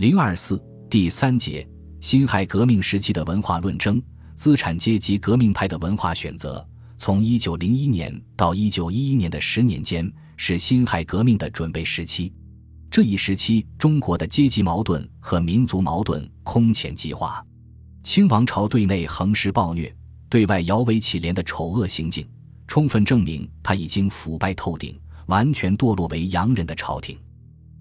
[0.00, 0.58] 零二四
[0.88, 1.68] 第三节：
[2.00, 4.02] 辛亥革命时期的文化论争，
[4.34, 6.66] 资产阶级革命派的文化选择。
[6.96, 12.32] 从一九零一年到一九一一年的十年间，是辛亥革命的准备时期。
[12.90, 17.44] 这一时期，中国的阶级矛盾和民族矛盾空前激化。
[18.02, 19.94] 清王朝对内横施暴虐，
[20.30, 22.26] 对外摇尾乞怜的丑恶行径，
[22.66, 27.18] 充分证明他已经腐败透顶，完全堕落为洋人的朝廷。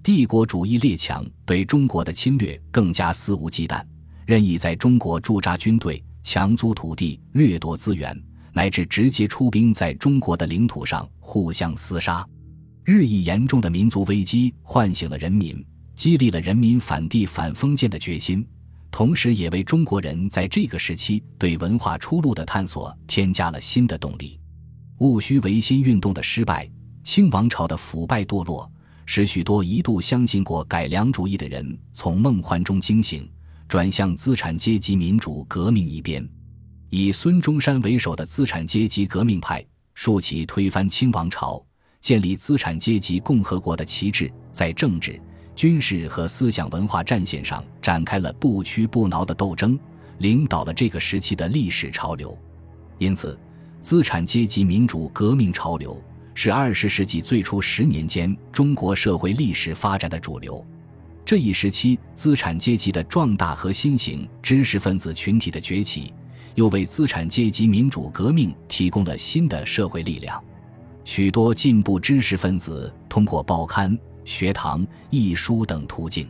[0.01, 3.83] 帝国主义列强对中国的侵略更加肆无忌惮，
[4.25, 8.17] 任意在中国驻扎军队、强租土地、掠夺资源，
[8.53, 12.25] 乃至直接出兵在中国的领土上互相厮杀。
[12.85, 15.63] 日益严重的民族危机唤醒了人民，
[15.95, 18.47] 激励了人民反帝反封建的决心，
[18.89, 24.39] 同时也为中国人在这个时期对文化出路的探索添加了新的动力。
[24.99, 26.67] 戊戌维新运动的失败，
[27.03, 28.69] 清王朝的腐败堕落，
[29.11, 33.27] 使许多一度相信过改良主义的人从梦幻中惊醒，
[33.67, 36.23] 转向资产阶级民主革命一边。
[36.91, 41.59] 以孙中山为首的资产阶级革命派竖起推翻清王朝。
[41.99, 45.19] 建立资产阶级共和国的旗帜，在政治、
[45.55, 49.77] 军事和思想文化战线上展开了不屈不挠的斗争，
[50.19, 52.37] 领导了这个时期的历史潮流。
[52.99, 53.35] 因此，
[53.81, 55.99] 资产阶级民主革命潮流
[56.41, 60.65] 是二十世纪最初十年间中国社会历史发展的主流。
[61.25, 66.13] 这一时期，资产阶级的壮大和新型知识分子群体的崛起，
[66.55, 70.41] 又为资产阶级民主革命提供了新的社会力量。
[71.03, 76.25] 许多进步知识分子通过报刊、学堂、译书等途径，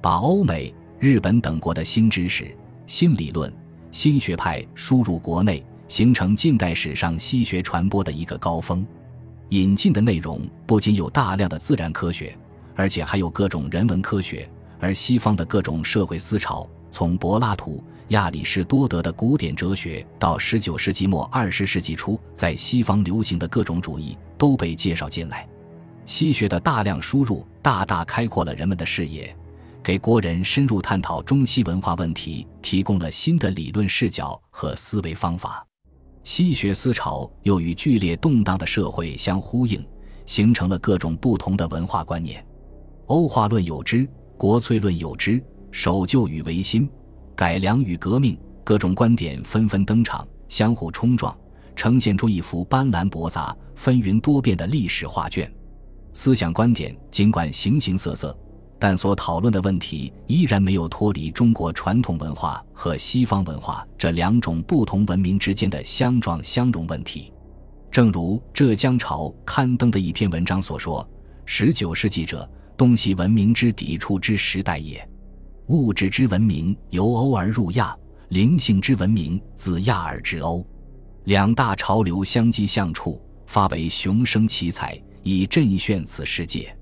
[0.00, 3.52] 把欧美、日本等国的新知识、新理论、
[3.90, 8.82] 新学派输入国内，形成近代史上西学传播的一个高峰。
[9.50, 12.36] 引进的内容不仅有大量的自然科学，
[12.74, 14.48] 而且还有各种人文科学，
[14.80, 17.82] 而西方的各种社会思潮，从柏拉图。
[18.08, 25.48] 亚里士多德的古典哲学，到十九世纪末二十世纪初在西方流行的各种主义都被介绍进来。
[26.04, 29.34] 西学的大量输入，大大开阔了人们的视野，
[29.82, 35.66] 给国人深入探讨中西文化问题提供了新的理论视角和思维方法。
[36.24, 39.86] 西学思潮又与剧烈动荡的社会相呼应，
[40.24, 42.44] 形成了各种不同的文化观念。
[43.06, 44.08] 欧化论有之，
[44.38, 46.88] 国粹论有之，守旧与维新。
[47.36, 51.36] 改良与革命，各种观点纷纷登场，相互冲撞，
[51.76, 55.52] 呈现出一幅斑斓驳杂、纷纭多变的历史画卷。
[56.14, 58.34] 思想观点尽管形形色色，
[58.86, 67.32] 但所讨论的问题依然没有脱离中国传统文化和西方文化这两种不同文明之间的相撞相融问题。
[67.90, 71.08] 正如浙江潮刊登的一篇文章所说
[71.46, 72.46] ：“十九世纪者，
[72.76, 75.02] 东西文明之抵触之时代也。”
[75.68, 77.96] 物质之文明由欧而入亚，
[78.28, 80.62] 灵性之文明自亚而至欧，
[81.24, 86.76] 两大潮流相激相处，发为雄生奇才，以振炫此世界。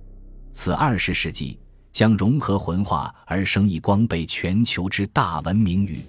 [0.50, 1.58] 此二十世纪
[1.92, 6.00] 将融合混化而生一光被全球之大文明语。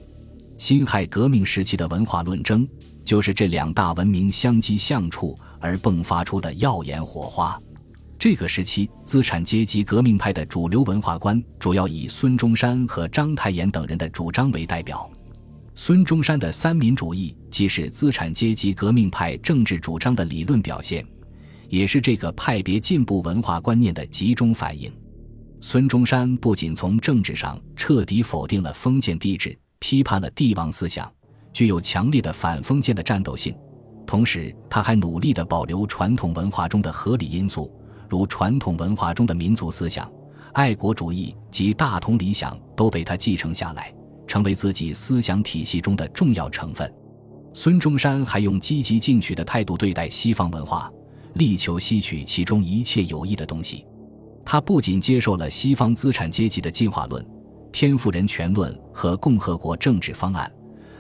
[0.58, 2.68] 辛亥革命时期的文化论争，
[3.04, 7.60] 就是这两大文明相激相处而迸发出的耀眼火花。
[8.18, 15.10] 这个时期，资产阶级革命派的主流文化观主要以孙中山和章太炎等人的主张为代表。
[15.76, 21.06] 孙中山的三民主义既是资产阶级革命派政治主张的理论表现，
[21.68, 24.90] 也是这个派别进步文化观念的集中反映。
[25.66, 31.10] 孙中山不仅从政治上彻底否定了封建帝制，批判了帝王思想，
[31.54, 33.56] 具有强烈的反封建的战斗性，
[34.06, 37.74] 同时他还努力地保留传统文化中的合理因素。
[38.10, 40.12] 如传统文化中的民族思想、
[40.52, 43.92] 爱国主义及大同理想都被他继承下来，
[44.28, 46.94] 成为自己思想体系中的重要成分。
[47.54, 50.92] 孙中山还用积极进取的态度对待西方文化，
[51.36, 53.86] 力求吸取其中一切有益的东西。
[54.46, 57.26] 他不仅接受了西方资产阶级的进化论、
[57.72, 60.52] 天赋人权论和共和国政治方案，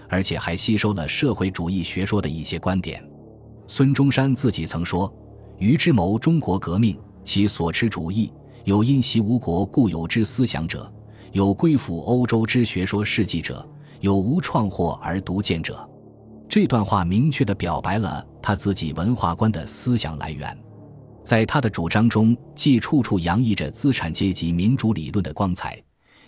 [0.09, 3.03] 而且还吸收了社会主义学说的一些观点。
[3.67, 5.13] 孙中山自己曾说。
[5.59, 8.33] 余之谋中国革命，其所持主义
[8.65, 10.91] 有因袭吴国固有之思想者，
[11.31, 13.65] 有归附欧洲之学说事迹者，
[14.01, 15.87] 有无创获而独见者。
[16.49, 20.57] 这段话明确地表白了他自己文化观的思想来源。
[21.23, 25.81] 在他的主张中，既处处洋溢着资产阶级民主理论的光彩，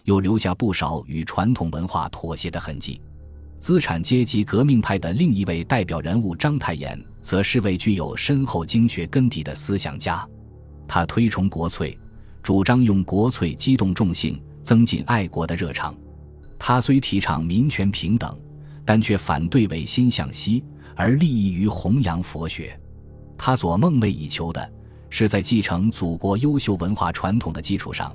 [0.03, 3.01] 又留下不少与传统文化妥协的痕迹。
[3.59, 7.03] 资产阶级革命派的另一位代表人物章太炎。
[7.25, 10.23] 则是位具有深厚经学根底的思想家，
[10.87, 11.97] 他推崇国粹，
[12.43, 15.95] 主张用国粹激动众性，增进爱国的热肠。
[16.59, 18.39] 他虽提倡民权平等，
[18.85, 20.63] 但却反对唯心向西，
[20.95, 22.79] 而立意于弘扬佛学。
[23.35, 24.71] 他所梦寐以求的，
[25.17, 28.13] 是在继承祖国优秀文化传统的基础上，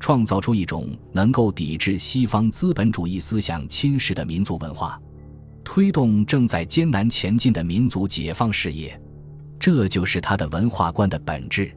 [0.00, 5.00] 创造出一种能够抵制西方资本主义思想侵蚀的民族文化，
[5.62, 9.00] 推动正在艰难前进的民族解放事业。
[9.60, 11.70] 这就是他的文化观的本质。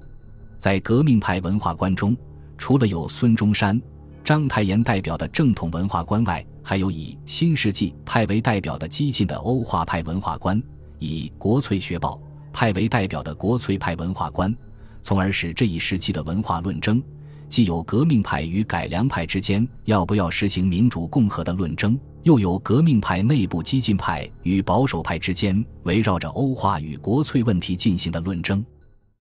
[0.58, 2.18] 在革命派文化观中，
[2.58, 3.80] 除了有孙中山、
[4.24, 10.60] 章太炎代表的正统文化观外，还有以新世纪派为代表的激进的欧化派文化观，
[10.98, 12.20] 以国粹学报
[12.53, 14.55] 派为代表的国粹派文化观，
[15.01, 17.03] 从而使这一时期的文化论争，
[17.50, 28.63] 既有革命派与改良派之间要不要实行民主共和的论争，又有革命派内部激进派与保守派之间围绕着欧化与国粹问题进行的论争。